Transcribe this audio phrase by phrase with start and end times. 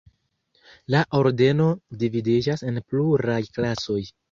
[0.95, 1.67] La Ordeno
[2.05, 4.03] dividiĝas en pluraj klasoj.